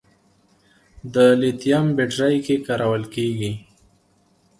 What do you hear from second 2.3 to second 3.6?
کې کارول کېږي.